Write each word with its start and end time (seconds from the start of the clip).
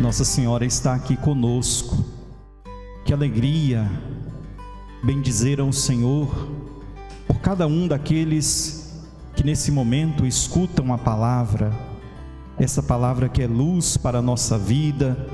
Nossa 0.00 0.24
Senhora 0.24 0.66
está 0.66 0.92
aqui 0.92 1.16
conosco. 1.16 2.04
Que 3.04 3.12
alegria 3.12 3.88
bendizer 5.04 5.60
ao 5.60 5.72
Senhor 5.72 6.28
por 7.28 7.38
cada 7.38 7.66
um 7.68 7.86
daqueles 7.86 9.04
que 9.36 9.44
nesse 9.44 9.70
momento 9.70 10.26
escutam 10.26 10.92
a 10.92 10.98
palavra, 10.98 11.72
essa 12.58 12.82
palavra 12.82 13.28
que 13.28 13.42
é 13.42 13.46
luz 13.46 13.96
para 13.96 14.18
a 14.18 14.22
nossa 14.22 14.58
vida, 14.58 15.28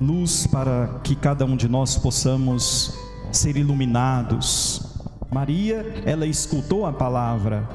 luz 0.00 0.46
para 0.46 1.00
que 1.04 1.14
cada 1.14 1.44
um 1.44 1.54
de 1.54 1.68
nós 1.68 1.98
possamos 1.98 2.94
ser 3.30 3.58
iluminados. 3.58 4.96
Maria, 5.30 6.02
ela 6.06 6.26
escutou 6.26 6.86
a 6.86 6.92
palavra 6.92 7.68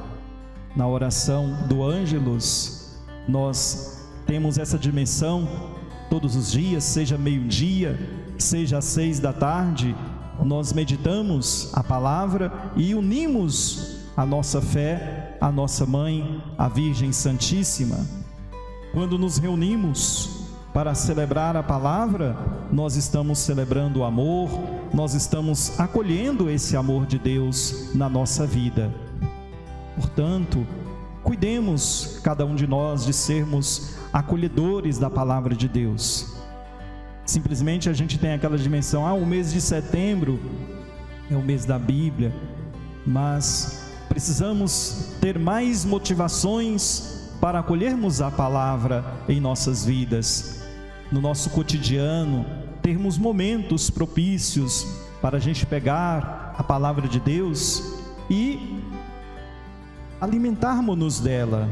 na 0.74 0.86
oração 0.88 1.66
do 1.68 1.84
Ângelus, 1.84 2.98
nós 3.28 3.96
temos 4.26 4.58
essa 4.58 4.78
dimensão 4.78 5.48
todos 6.10 6.36
os 6.36 6.52
dias, 6.52 6.84
seja 6.84 7.16
meio-dia, 7.16 7.98
seja 8.38 8.78
às 8.78 8.84
seis 8.84 9.18
da 9.18 9.32
tarde, 9.32 9.94
nós 10.44 10.72
meditamos 10.72 11.70
a 11.72 11.82
palavra 11.82 12.52
e 12.76 12.94
unimos 12.94 13.96
a 14.16 14.24
nossa 14.24 14.60
fé 14.60 15.36
à 15.40 15.50
nossa 15.50 15.84
mãe, 15.84 16.42
a 16.56 16.68
Virgem 16.68 17.12
Santíssima. 17.12 18.06
Quando 18.92 19.18
nos 19.18 19.38
reunimos 19.38 20.46
para 20.72 20.94
celebrar 20.94 21.56
a 21.56 21.62
palavra, 21.62 22.36
nós 22.70 22.96
estamos 22.96 23.38
celebrando 23.38 24.00
o 24.00 24.04
amor, 24.04 24.48
nós 24.92 25.14
estamos 25.14 25.78
acolhendo 25.78 26.50
esse 26.50 26.76
amor 26.76 27.06
de 27.06 27.18
Deus 27.18 27.90
na 27.94 28.08
nossa 28.08 28.46
vida. 28.46 28.92
Portanto, 29.96 30.66
cuidemos 31.26 32.20
cada 32.22 32.46
um 32.46 32.54
de 32.54 32.68
nós 32.68 33.04
de 33.04 33.12
sermos 33.12 33.96
acolhedores 34.12 34.96
da 34.96 35.10
palavra 35.10 35.56
de 35.56 35.66
Deus. 35.66 36.36
Simplesmente 37.24 37.90
a 37.90 37.92
gente 37.92 38.16
tem 38.16 38.32
aquela 38.32 38.56
dimensão, 38.56 39.04
ah, 39.04 39.12
o 39.12 39.26
mês 39.26 39.52
de 39.52 39.60
setembro 39.60 40.38
é 41.28 41.34
o 41.34 41.42
mês 41.42 41.64
da 41.64 41.80
Bíblia, 41.80 42.32
mas 43.04 43.92
precisamos 44.08 45.16
ter 45.20 45.36
mais 45.36 45.84
motivações 45.84 47.28
para 47.40 47.58
acolhermos 47.58 48.22
a 48.22 48.30
palavra 48.30 49.04
em 49.28 49.40
nossas 49.40 49.84
vidas, 49.84 50.64
no 51.10 51.20
nosso 51.20 51.50
cotidiano, 51.50 52.46
termos 52.80 53.18
momentos 53.18 53.90
propícios 53.90 54.86
para 55.20 55.38
a 55.38 55.40
gente 55.40 55.66
pegar 55.66 56.54
a 56.56 56.62
palavra 56.62 57.08
de 57.08 57.18
Deus 57.18 57.96
e 58.30 58.80
alimentarmos-nos 60.20 61.20
dela, 61.20 61.68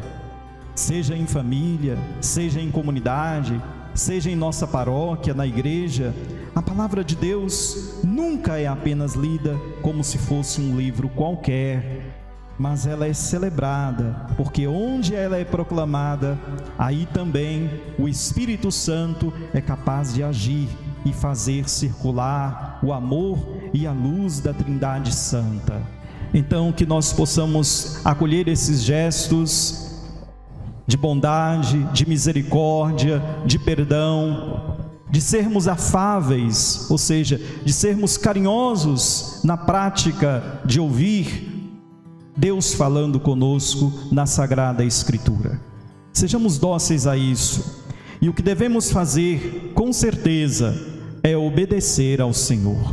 seja 0.74 1.16
em 1.16 1.26
família, 1.26 1.96
seja 2.20 2.60
em 2.60 2.70
comunidade, 2.70 3.60
seja 3.94 4.30
em 4.30 4.36
nossa 4.36 4.66
paróquia, 4.66 5.32
na 5.32 5.46
igreja, 5.46 6.14
a 6.54 6.60
palavra 6.60 7.02
de 7.02 7.16
Deus 7.16 8.00
nunca 8.02 8.58
é 8.58 8.66
apenas 8.66 9.14
lida 9.14 9.58
como 9.82 10.02
se 10.02 10.18
fosse 10.18 10.60
um 10.60 10.76
livro 10.76 11.08
qualquer, 11.08 12.22
mas 12.58 12.86
ela 12.86 13.06
é 13.06 13.12
celebrada, 13.12 14.26
porque 14.36 14.66
onde 14.66 15.14
ela 15.14 15.36
é 15.36 15.44
proclamada, 15.44 16.38
aí 16.78 17.06
também 17.12 17.68
o 17.98 18.08
Espírito 18.08 18.70
Santo 18.70 19.32
é 19.52 19.60
capaz 19.60 20.14
de 20.14 20.22
agir 20.22 20.68
e 21.04 21.12
fazer 21.12 21.68
circular 21.68 22.78
o 22.82 22.92
amor 22.92 23.38
e 23.72 23.86
a 23.86 23.92
luz 23.92 24.40
da 24.40 24.52
Trindade 24.52 25.12
Santa. 25.12 25.82
Então, 26.34 26.72
que 26.72 26.84
nós 26.84 27.12
possamos 27.12 28.04
acolher 28.04 28.48
esses 28.48 28.82
gestos 28.82 29.92
de 30.84 30.96
bondade, 30.96 31.78
de 31.92 32.06
misericórdia, 32.06 33.22
de 33.46 33.56
perdão, 33.56 34.76
de 35.08 35.20
sermos 35.20 35.68
afáveis, 35.68 36.88
ou 36.90 36.98
seja, 36.98 37.40
de 37.64 37.72
sermos 37.72 38.16
carinhosos 38.16 39.40
na 39.44 39.56
prática 39.56 40.60
de 40.64 40.80
ouvir 40.80 41.52
Deus 42.36 42.74
falando 42.74 43.20
conosco 43.20 43.92
na 44.10 44.26
Sagrada 44.26 44.84
Escritura. 44.84 45.60
Sejamos 46.12 46.58
dóceis 46.58 47.06
a 47.06 47.16
isso. 47.16 47.84
E 48.20 48.28
o 48.28 48.34
que 48.34 48.42
devemos 48.42 48.90
fazer, 48.90 49.70
com 49.72 49.92
certeza, 49.92 50.74
é 51.22 51.36
obedecer 51.36 52.20
ao 52.20 52.32
Senhor. 52.32 52.92